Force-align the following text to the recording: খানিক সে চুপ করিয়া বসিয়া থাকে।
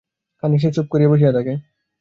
খানিক 0.43 0.59
সে 0.63 0.69
চুপ 0.75 0.85
করিয়া 0.91 1.09
বসিয়া 1.11 1.31
থাকে। 1.31 1.53